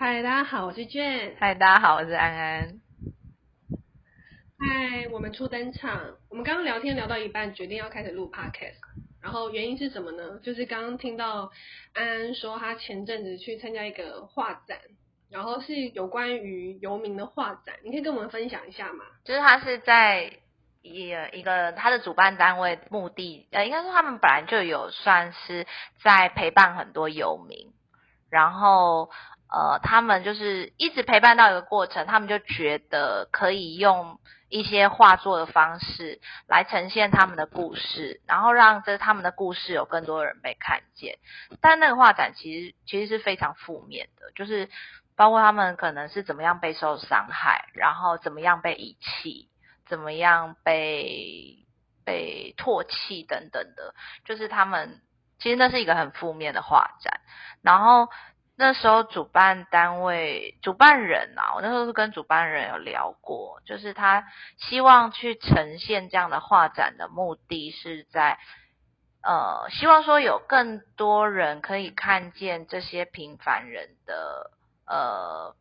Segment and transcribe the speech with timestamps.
[0.00, 1.36] 嗨，大家好，我是娟。
[1.38, 2.80] 嗨，大家好，我是安安。
[4.58, 6.16] 嗨，我们初登场。
[6.30, 8.78] 我们刚刚聊天聊到一半，决定要开始录 podcast。
[9.20, 10.40] 然后原因是什么呢？
[10.42, 11.52] 就是刚刚听到
[11.92, 14.78] 安安说，他前阵子去参加一个画展，
[15.28, 17.74] 然后是有关于游民的画展。
[17.84, 19.04] 你可以跟我们分享一下吗？
[19.24, 20.32] 就是他是在
[20.80, 25.66] 一一个他的主办单位目的，呃，应该说他们本来就有算是
[26.02, 27.74] 在陪伴很多游民，
[28.30, 29.10] 然后。
[29.52, 41.18] 呃，他们就是一直陪伴到一个过程，他们就觉得可以用一些画作的方式来呈现他们的故事，然后让这他们的故事有更多人被看见。
[41.60, 44.68] 但那个画展其实其实是非常负面的，就是
[45.16, 49.48] 包括他们可能是怎么样被受伤害，然后怎么样被遗弃，
[49.88, 51.66] 怎么样被
[52.04, 55.00] 被唾弃等等的，就是他们
[55.40, 57.20] 其实那是一个很负面的画展，
[57.62, 58.08] 然后。
[58.62, 68.38] 那时候主办单位、主办人啊，我那时候是跟主办人有聊过，就是他希望去呈现这样的画展的目的是在，
[69.22, 74.50] 呃，希望说有更多人可以看见这些平凡人的，
[74.86, 75.56] 呃，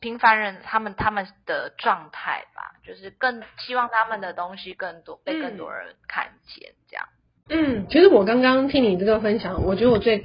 [0.00, 7.08] 平凡人他们他们的状态吧，就是更希望他们的东西更多被更多人看见，这样。
[7.08, 7.17] 嗯，
[7.50, 10.24] 嗯其实我刚刚听你这个分享，我觉得我最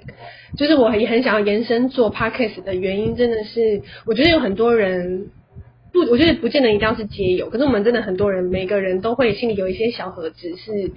[0.57, 5.27] 就是我也很想要延伸做 podcast 的原因，真的是我觉得有很多人
[5.93, 10.91] 不，我觉得不见得一定要是街友，可是我们真的很多人，每个人都会心里有一些小盒子是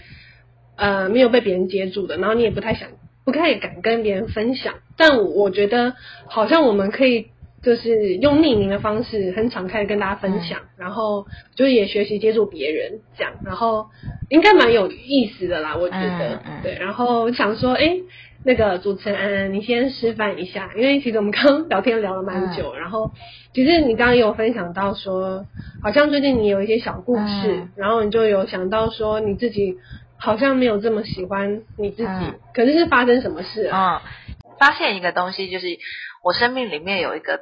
[0.76, 2.88] 呃没有被别人接住的，然后你也不太想，
[3.24, 5.94] 不太敢跟别人分享，但我觉得
[6.26, 7.28] 好像我们可以。
[7.66, 13.88] 就是用匿名的方式，很敞开的跟大家分享，嗯、然后就是也学习接触别人这样，然后
[14.28, 16.76] 应该蛮有意思的啦，我觉得，对。
[16.78, 17.96] 然后我想说，哎，
[18.44, 23.10] 那个主持人安安，你先示范一下，因为其实我们刚刚聊天聊了蛮久，嗯、然后
[23.52, 25.44] 其实你刚刚也有分享到说，
[25.82, 29.76] 好像最近你有一些小故事，嗯、然后你就有想到说你自己
[30.16, 34.04] 好像没有这么喜欢你自己，嗯、可是是发生什么事啊？
[34.28, 35.66] 嗯，发现一个东西，就是
[36.22, 37.40] 我生命里面有一个。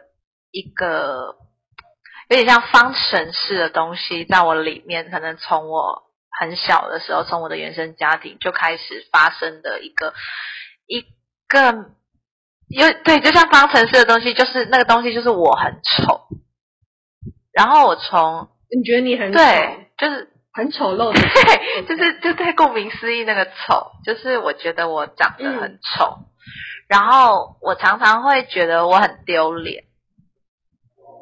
[0.54, 1.34] 一个
[2.28, 10.14] 有点像方程式的东西，在我里面，可能从我很小的时候，从我的原生家庭就开始发生的一个
[10.87, 11.00] 一
[11.48, 11.91] 个，
[12.69, 16.28] 有对，就像方程式的东西，就是那个东西，就是我很丑。
[17.53, 26.26] 然后我从你觉得你很丑，对，就是很丑陋的，对，就是就对，顾名思义，那个丑，就是我觉得我长得很丑，嗯、
[26.87, 29.82] 然后我常常会觉得我很丢脸。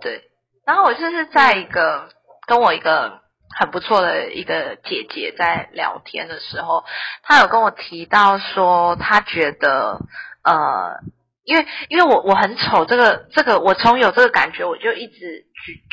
[0.03, 0.25] 对，
[0.67, 2.09] 然后我就是在一个
[2.47, 3.21] 跟我一个
[3.59, 6.85] 很不错的一个姐姐在聊天的时候，
[7.23, 10.01] 她有跟我提到说，她觉得
[10.43, 10.97] 呃，
[11.45, 15.45] 因为因为我我很丑，这个这个我从有这个感觉，我就一直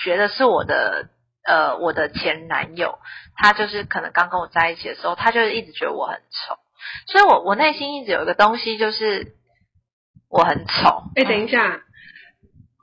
[0.03, 1.09] 觉觉得是我的
[1.45, 2.97] 呃我的前男友，
[3.35, 6.55] 他就是可能刚跟我在一起的时候，他就是一直觉得我很丑，
[7.11, 9.35] 所以我我内心一直有一个东西，就是
[10.29, 11.03] 我很丑。
[11.15, 11.81] 哎，等一下。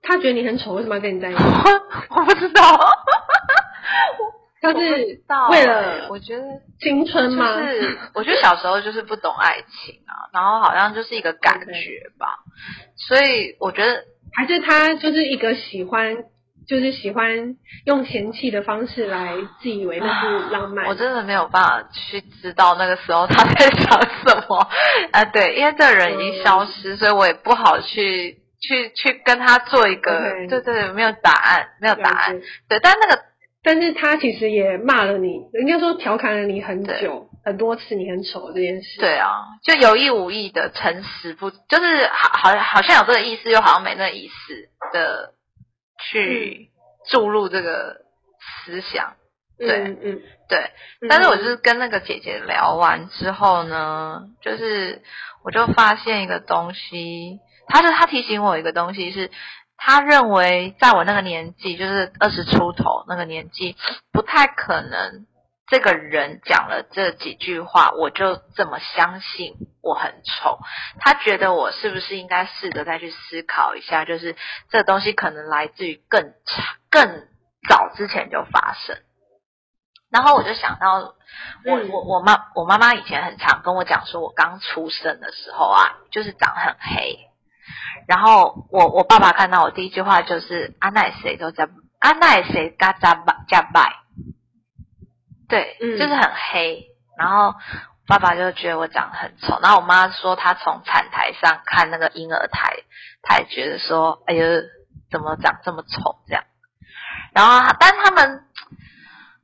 [0.07, 1.43] 他觉得你很丑，为什么要跟你在一起？
[2.11, 2.63] 我不知道，
[4.63, 6.43] 他是为了我觉得
[6.81, 7.61] 青春吗？
[7.61, 12.39] 就是我觉得小时候就是不懂爱情啊，然后好像就是一个感觉吧.
[12.97, 16.25] 所以我觉得还是他就是一个喜欢，
[16.69, 20.87] 就是喜欢用嫌弃的方式来自以为那是浪漫。
[20.87, 24.69] 我真的没有办法去知道那个时候他在想什么
[25.13, 28.39] 啊，对，因为这个人已经消失，嗯、所以我也不好去。
[28.61, 30.49] 去去跟他做一个，Okay.
[30.49, 33.23] 对对，没有答案，没有答案，对，但那个，
[33.63, 38.99] 但是他其实也骂了你，应该说调侃了你很久，很多次，你很丑这件事。
[38.99, 45.35] 对啊，就有意无意的诚实不，就是好好好像有这个意思，又好像没那个意思的
[46.11, 46.71] 去
[47.11, 48.03] 注入这个
[48.65, 49.15] 思想。
[49.59, 50.71] 对，嗯嗯，对，
[51.09, 55.03] 但是我就是跟那个姐姐聊完之后呢，就是
[55.45, 57.41] 我就发现一个东西。
[57.69, 59.31] 他就他提醒我一个东西是，
[59.77, 63.77] 他认为在我那个年纪，就是二十出头那个年纪，
[64.13, 65.27] 不太可能
[65.69, 70.59] 这个人讲了这几句话，我就这么相信我很丑。
[71.01, 74.37] 他觉得我是不是应该试着再去思考一下，就是
[74.71, 77.27] 这个东西可能来自于更长、更
[77.69, 78.97] 早之前就发生。
[80.09, 81.15] 然后我就想到，
[81.65, 87.26] 我我我妈我妈妈以前很常跟我讲说，我刚出生的时候啊，就是长很黑。
[88.07, 91.69] 然后我我爸爸看到我第一句话就是阿奈谁都在
[91.99, 93.93] 阿奈谁嘎扎拜加拜，
[95.49, 96.87] 对，嗯、就是很黑。
[97.19, 97.55] 然后
[98.07, 99.59] 爸爸就觉得我长得很丑。
[99.63, 102.77] 然后我妈说她从产台台上看那个婴儿台，
[103.23, 104.45] 她也觉得说，哎呦，
[105.11, 106.45] 怎么长这么丑这样。
[107.33, 108.45] 然后，但他们，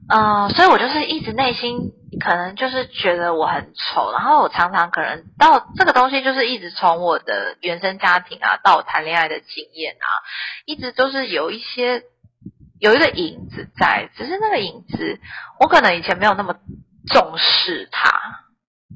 [0.08, 10.08] 嗯、呃，所以我就是一直内心可能就是觉得我很丑，然后我常常可能到这个东西就是一直从我的原生家庭啊，到我谈恋爱的经验啊，
[10.66, 12.02] 一直都是有一些
[12.78, 15.20] 有一个影子在，只是那个影子
[15.60, 16.56] 我可能以前没有那么
[17.06, 18.40] 重视它。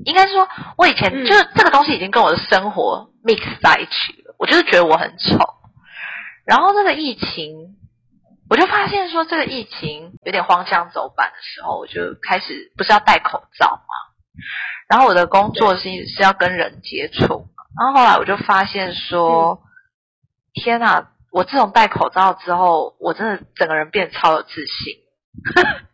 [0.05, 4.35] 应该说，我以前就是这个东西已经跟我的生活 mix 在一起了。
[4.39, 5.39] 我就是觉得我很丑，
[6.45, 7.77] 然后这个疫情，
[8.49, 13.81] 我就发现说这个疫情有点荒腔走板的时候，我就开始不是要戴口罩嘛。
[14.89, 17.49] 然后我的工作是是要跟人接触，
[17.79, 19.63] 然后后来我就发现说，
[20.55, 21.11] 天哪！
[21.33, 24.95] 我自从戴口罩之后，我真的整个人变得超有自信。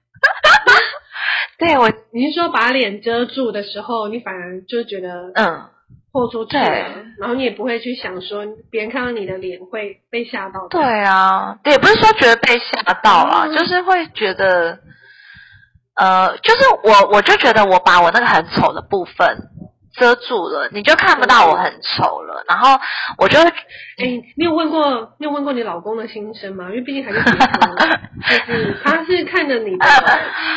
[1.59, 5.71] 对我，你是说把脸遮住的时候，你反而就觉得嗯，
[6.13, 6.65] 豁出去了，
[7.19, 10.69] 然后你也不会去想说别人看到你的脸会被吓到。
[10.69, 14.79] 对啊，也，不是说觉得被吓到啊，嗯、就是会觉得，
[15.97, 19.39] 呃，就是我我就觉得我把我那个很丑的部分
[19.95, 22.45] 遮住了，你就看不到我很丑了。
[22.49, 22.79] 然后
[23.17, 23.53] 我就，哎，
[24.37, 26.69] 你有问过你有问过你老公的心声吗？
[26.69, 29.87] 因为毕竟还是结婚了，就是 他是看着你的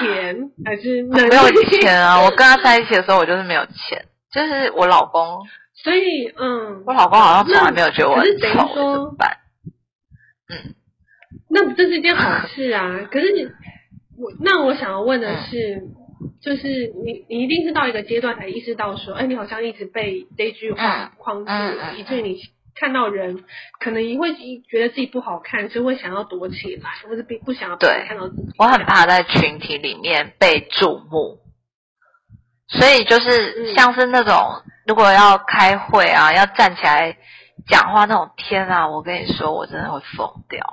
[0.02, 2.20] 钱还是没有钱啊？
[2.22, 4.06] 我跟他在一起的时候，我就是没有钱，
[4.36, 5.48] 就是我老公。
[5.74, 9.38] 所以，嗯，我老公好像从来没有觉得我很丑，怎么办？
[10.50, 10.76] 嗯，
[11.50, 13.08] 那这是一件好事啊。
[13.12, 13.46] 可是你，
[14.18, 15.78] 我那我想要问的是。
[15.78, 15.96] 嗯
[16.42, 22.40] 就是你，你一定是到一个阶段才意识到说，哎，你好像一直被这句话框住了，以至于你
[22.76, 23.44] 看到人，
[23.80, 24.34] 可能也会
[24.70, 28.44] 觉得自己不好看，就会想要躲起来，或者不不想要被看到自己。
[28.60, 31.40] 我很怕在群体里面被注目，
[32.68, 37.16] 所以就是像是那种、嗯、如果要开会啊，要站起来
[37.68, 40.66] 讲话那种，天啊，我跟你说，我真的会疯掉。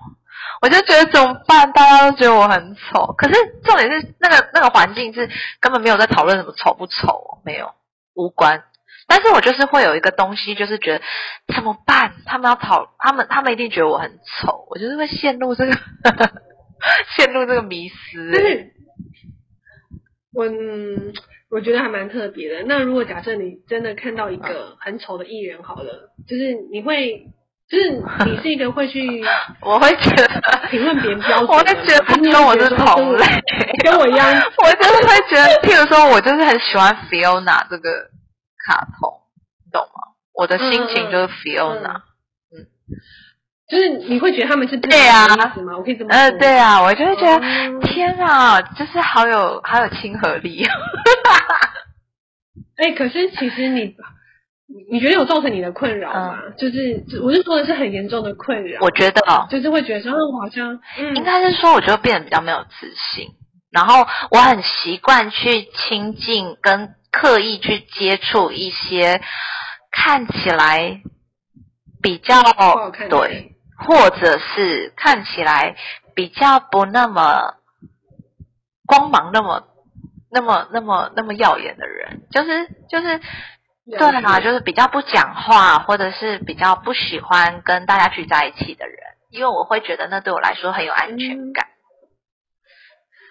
[0.61, 1.71] 我就觉得怎么办？
[1.73, 3.35] 大家都觉得我很丑，可是
[3.65, 5.29] 重点是那个那个环境是
[5.61, 7.75] 根本没有在讨论什么丑不丑，没有
[8.15, 8.65] 无关。
[9.09, 11.05] 但是我就是会有一个东西，就是觉得
[11.55, 12.15] 怎么办？
[12.25, 15.73] 他们要讨，他们他们一定觉得我很丑，我就是会陷入这个
[17.17, 18.31] 陷入这个迷思。
[18.33, 18.73] 但是
[20.33, 20.45] 我
[21.53, 22.65] 我觉得还蛮特别的。
[22.67, 27.29] 那如果假设你真的看到一个很丑的艺人，好了，就是你会。
[27.71, 27.91] 就是
[28.27, 29.25] 你是一个会去，
[29.63, 30.29] 我会觉得
[30.69, 33.25] 评论别人标准，我会觉得不跟我是同类，
[33.83, 34.29] 跟我一样，
[34.63, 38.11] 我就是会觉得，譬如说我就是很喜欢 Fiona 这个
[38.67, 39.23] 卡通，
[39.65, 40.13] 你懂吗？
[40.35, 42.03] 我的心情就是 Fiona，
[42.53, 42.67] 嗯，嗯，
[43.73, 45.27] 就是你会觉得他们是对啊，
[45.79, 50.63] 我可以这么呃，对啊，我就会觉得、嗯、天啊，就是好有好有亲和力，
[52.77, 53.97] 哎、欸，可是其实你。
[54.91, 56.39] 你觉得有造成你的困扰吗？
[56.47, 58.79] 嗯、就是，我是说的是很严重的困扰。
[58.81, 63.29] 我觉得哦，就是会觉得说，我好像，嗯、应该是说，我觉得变得比较没有自信。
[63.71, 69.21] 然后我很习惯去亲近跟刻意去接触一些
[69.91, 71.03] 看起来
[72.03, 72.41] 比较
[73.11, 75.77] 对，或者是看起来
[76.15, 77.55] 比较不那么
[78.87, 79.65] 光芒那么
[80.31, 83.21] 那么那么那么耀眼的人，就是就是。
[83.85, 88.97] 对啊，就是比较不讲话，或者是比较不喜欢跟大家聚在一起的人，
[89.29, 91.67] 因为我会觉得那对我来说很有安全感。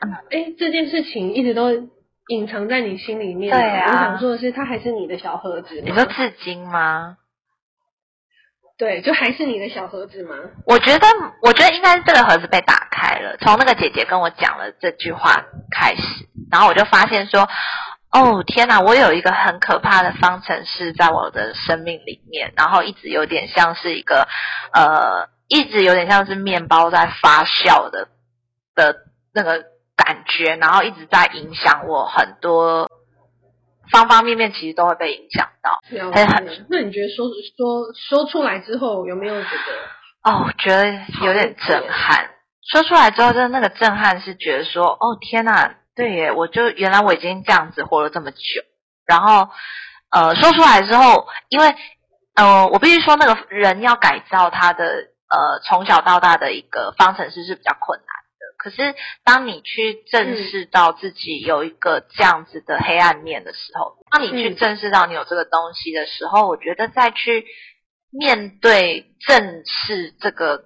[0.01, 1.71] 嗯，哎，这件事情一直都
[2.27, 3.50] 隐藏在你心里面。
[3.50, 5.79] 对啊，我想说的是，他还是你的小盒子。
[5.86, 7.15] 你说至今吗？
[8.81, 10.35] 对，就还是你的小盒子吗？
[10.65, 11.07] 我觉得，
[11.43, 16.01] 我觉得应该是这个盒子被打开了，从那个姐姐跟我讲了这句话开始，
[16.51, 17.47] 然后我就发现说。
[18.13, 18.81] 哦天哪！
[18.81, 24.27] 我有一个很可怕的方程式在我的生命里面，然后一直有点像是一个
[24.73, 28.09] 呃，一直有点像是面包在发酵的
[28.75, 28.97] 的
[29.33, 29.63] 那个
[29.95, 32.89] 感觉，然后一直在影响我很多
[33.91, 35.79] 方方面面，其实都会被影响到。
[36.13, 36.65] 很很。
[36.69, 40.31] 那你觉得说说说出来之后有没有觉得？
[40.31, 40.86] 哦，我觉得
[41.25, 42.29] 有点震撼。
[42.71, 45.75] 说出来之后，真的那个震撼是觉得说，哦天呐！
[45.93, 48.38] 对耶，我就原来我已经这样子活了这么久，
[49.05, 49.50] 然后
[50.10, 51.75] 呃说出来之后，因为
[52.36, 58.11] 呃我必须说那个人要改造他的呃从小到大的一个方程式是比较困难的。
[58.62, 67.46] 可是当你去正视到自己有一个这样子的黑暗面的时候，当你去正视到你有这个东西的时候，我觉得再去
[68.12, 70.65] 面对正视这个，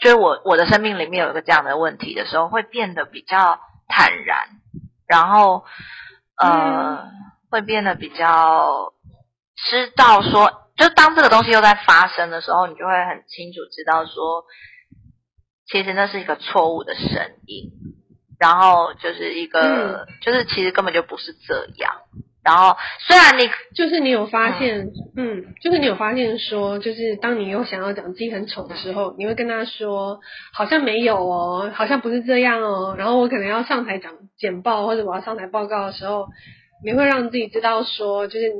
[0.00, 3.60] 就是我我的生命里面有一个这样的问题的时候，会变得比较。
[3.94, 4.48] 坦然，
[5.06, 5.66] 然后
[6.36, 7.10] 呃，嗯、
[7.50, 8.94] 会变得比较
[9.54, 14.46] 知道说，就当这个东西又在发生的时候，你就会很清楚知道说，
[15.66, 17.08] 其实那是一个错误的声
[17.46, 17.70] 音，
[18.38, 21.92] 然后就是一个，嗯、就是其实根本就不是这样。
[22.44, 30.18] 然后，虽然你就是你有发现，嗯，嗯，就是你有发现说，就是当你又想要讲自己很丑的时候，你会跟他说，
[30.52, 32.96] 好像没有哦，好像不是这样哦。
[32.98, 36.26] 然后我可能要上台讲简报或者我要上台报告的时候，
[36.84, 38.50] 你会让自己知道说，就是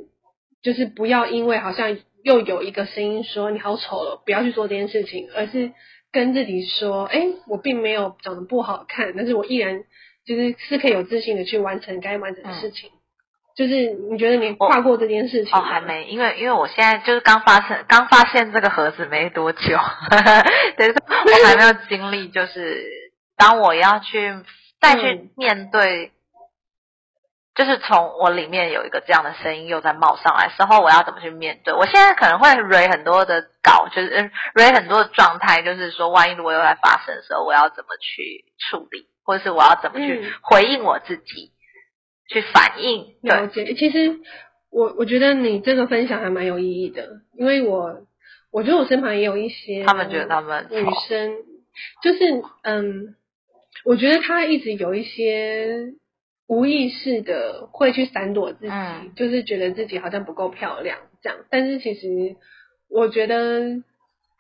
[0.63, 5.73] 就是不要因为好像又有一个声音说你好丑了，不要去做这件事情，而是
[6.13, 9.83] 跟自己说，哎，我并没有长得不好看，但是我依然
[10.27, 12.91] 就是是可以有自信的去完成该完成的事情。
[12.91, 12.99] 嗯
[13.55, 15.53] 就是你觉得你跨过这件事情？
[15.53, 19.59] 哦，还没，因为因为我现在就是刚发生，刚发现这个盒子没多久，
[20.79, 22.83] 对，我还没有经历，就是
[23.37, 24.35] 当我要去
[24.81, 26.11] 再去面对，嗯、
[27.55, 31.75] 就是从我里面有一个这样的声音又在冒上来时候，我要怎么去面对？
[31.75, 41.53] 我现在可能会 read 很多的稿，就是 read 很多的状态，就是说，万一如果又在发生的时候，我要怎么去处理，或者是我要怎么去回应我自己？
[41.53, 41.59] 嗯
[42.29, 44.21] 去反应了解，其实
[44.71, 48.07] 我我觉得你这个分享还蛮有意义的，因为我
[48.51, 51.37] 我觉得我身旁也有一些他们觉得他们女生，
[52.03, 53.17] 就是嗯，
[53.85, 55.93] 我觉得她一直有一些
[56.53, 62.37] 无意识的会去闪躲自己，嗯，就是觉得自己好像不够漂亮这样，但是其实
[62.89, 63.83] 我觉得。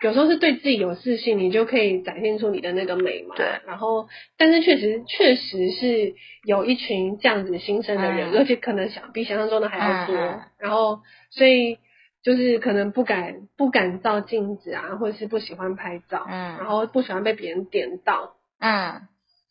[0.02, 3.36] 有时候是对自己有自信，你就可以展现出你的那个美嘛。
[3.36, 3.46] 对。
[3.68, 10.16] 然后，但是确实确实是有一群这样子心声的人，嗯、而且可能想比想象中的还要多。
[10.16, 10.98] 嗯、然后，
[11.30, 11.78] 所以
[12.24, 16.26] 就是可能不敢不敢照镜子啊，或者是不喜欢拍照。
[16.28, 16.56] 嗯。
[16.58, 18.34] 然后不喜欢被别人点到。
[18.58, 19.02] 嗯。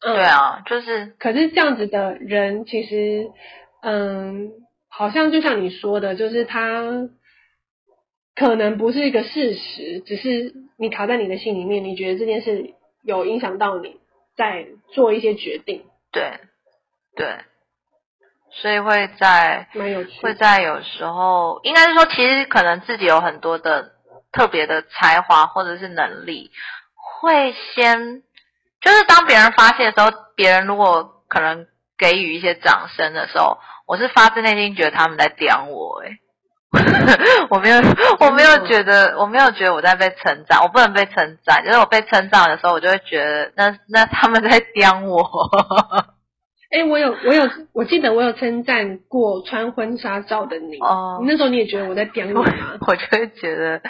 [0.02, 0.16] 嗯。
[0.16, 1.14] 对啊，就是。
[1.20, 3.32] 可是这样子的人，其实，
[3.82, 4.52] 嗯，
[4.90, 7.10] 好像就像你说的，就是他。
[8.34, 14.00] 可能不是一个事实，只是你卡在你的心里面，你觉得这件事有影响到你，
[14.38, 15.84] 在做一些决定。
[16.12, 16.40] 对，
[17.16, 17.36] 对，
[18.50, 19.68] 所以会在，
[20.22, 23.92] 会在有时候，应该是说，其实可能自己有很多的
[24.32, 26.52] 特别的才华或者是能力，
[26.96, 28.24] 会先，
[28.82, 36.18] 就是当别人发泄的时候，别人如果可能给予一些掌声的时候，我是发自内心觉得他们在刁我，诶
[37.50, 37.82] 我没有，
[38.20, 41.64] 我没有觉得，我没有觉得我在被称赞，我不能被称赞。
[41.66, 45.22] 就是我被称赞的时候，我就会觉得那那他们在刁我。
[46.74, 50.78] 哎、欸，我有我有，我记得我有称赞过穿婚纱照的你。
[50.80, 52.46] 哦，你那时候你也觉得我在刁你吗？
[52.88, 53.82] 我就会觉得，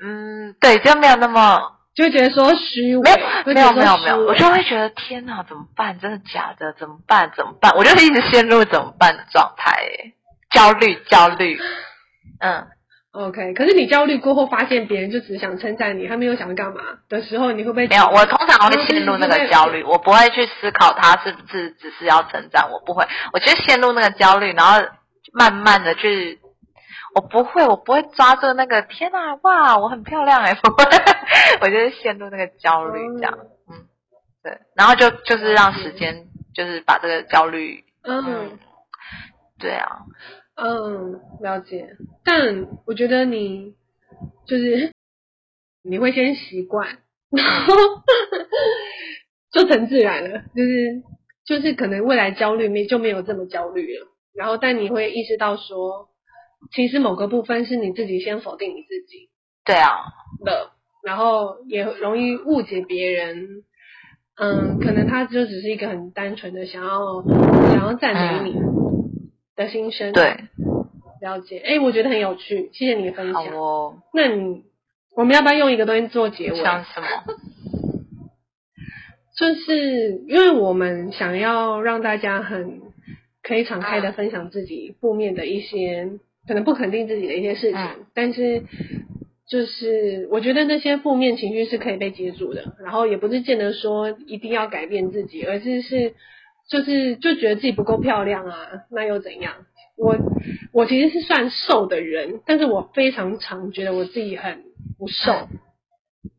[0.00, 1.62] 嗯，对，就没有那么，
[2.00, 3.02] 就会觉得说虚伪，
[3.44, 6.00] 没有没有没有，我就会觉得天哪，怎么办？
[6.00, 6.72] 真的假的？
[6.78, 7.30] 怎么办？
[7.36, 7.70] 怎么办？
[7.76, 10.12] 我就会一直陷入怎么办的状态，哎，
[10.50, 11.60] 焦虑焦虑。
[12.40, 12.66] 嗯
[13.12, 13.52] ，OK。
[13.52, 16.80] 可是你焦虑过后，发现别人就只想称赞你，他没有想干嘛
[17.10, 17.86] 的时候，你会不会？
[17.86, 23.06] 没有，我通常会陷入那个焦虑，我不会去思考他是不是只是要称赞我，不会。
[23.34, 24.80] 我就陷入那个焦虑，然后
[25.34, 26.39] 慢慢的去，
[27.14, 30.84] 我不会，我不会抓住那个天啊，哇，我很漂亮哎，不会，
[31.60, 33.38] 我就是陷入那个焦虑这样，
[33.68, 33.86] 嗯，
[34.42, 38.58] 对，然后就就是让时间就是把这个焦虑，嗯，嗯，
[39.58, 40.02] 对啊。
[40.62, 41.96] 嗯，了解。
[42.22, 43.74] 但我觉得你
[44.46, 44.92] 就是
[45.82, 46.98] 你会先习惯，
[47.30, 47.74] 然后
[49.52, 50.42] 就成自然了。
[50.54, 51.02] 就是
[51.46, 54.06] 就是可能未来焦虑没就没有这么焦虑了。
[54.34, 56.09] 然后但你会意识到说，
[56.72, 59.28] 其实某个部分是你自己先否定你自己。
[59.64, 60.04] 对啊。
[60.44, 60.70] 的，
[61.04, 63.64] 然后也容易误解别人。
[64.36, 68.58] 嗯，可能他就只是一个很单纯的想要想要赞美你。
[68.58, 68.76] 嗯
[69.56, 70.44] 的心声，对，
[71.20, 71.58] 了解。
[71.58, 73.44] 哎，我觉得很有趣，谢谢你的分享。
[73.44, 74.62] 好哦，那你，
[75.14, 76.62] 我们要不要用一个东西做结尾？
[76.62, 77.06] 像什么？
[79.36, 82.80] 就是因为我们想要让大家很
[83.42, 88.64] 可以敞开的分享自己负面的一些，嗯、可能不肯定自己的一些事情，嗯、但是
[89.48, 96.14] 就是我觉得那些负面情绪是可以被接住的，然后也不是见得说一定要改变自己，而是是。
[96.70, 98.54] 就是就觉得自己不够漂亮啊，
[98.92, 99.54] 那又怎样？
[99.96, 100.16] 我
[100.72, 104.62] 我其实是算瘦的人，但是我非常常觉得我自己很
[104.96, 105.48] 不瘦。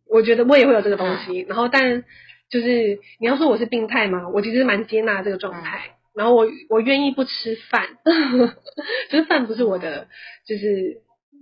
[0.09, 2.05] 我觉得我也会有这个东西，然后但
[2.49, 4.29] 就是你要说我是病态吗？
[4.29, 7.87] 我其实蛮接纳这个状态，然后我我愿意不吃饭，
[9.09, 10.07] 就是饭不是我的，
[10.45, 11.01] 就是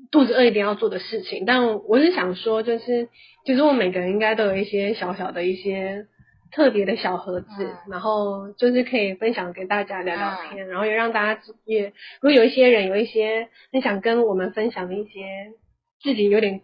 [0.09, 1.43] 肚子饿一定要做的事情。
[1.45, 3.09] 但我是想说，就是
[3.45, 6.07] 其实我们每个人应该都有一些小小的一些。
[6.51, 15.51] 特别的小盒子，嗯、然后就是可以分享给大家聊聊天，嗯、然后也让大家也，如果有一些人有一些很想跟我们分享的一些
[16.01, 16.61] 自己有点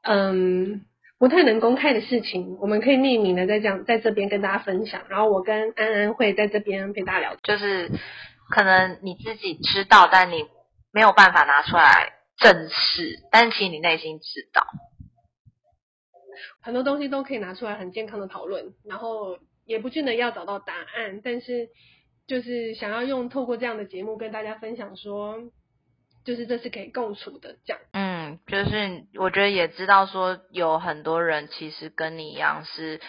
[0.00, 0.86] 嗯
[1.18, 5.02] 不太能公开的事情，我们可以匿名的在这样在这边跟大家分享。
[5.08, 7.90] 然后我跟安安会在这边陪大家聊，就是
[8.50, 10.46] 可能你自己知道，但你
[10.92, 14.66] 没有办法拿出来正视，但其实你内心知道。
[16.60, 21.68] 很多东西都可以拿出来很健康的讨论，然后也不见得要找到答案，但是
[22.26, 25.38] 就是想要用透过这样的节目跟大家分享说，
[26.24, 27.80] 就是这是可以共处的这样。
[27.92, 28.15] 嗯，
[28.46, 33.00] 就是我觉得也知道说有很多人其实跟你一样是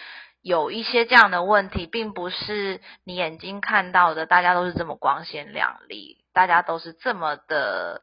[0.42, 8.02] 有一些这样的问题，并不是你眼睛看到的，大家都是这么光鲜亮丽，大家都是这么的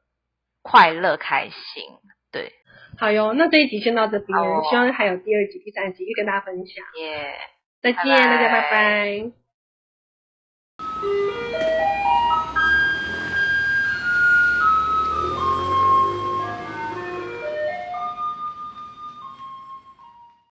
[0.61, 1.83] 快乐开心，
[2.31, 2.53] 对。
[2.97, 6.85] 好哟，那这一集先到这边，哦、希望还有第二集、第三集，会跟大家分享。
[6.97, 7.35] 耶，
[7.81, 9.31] 再见，大家拜拜。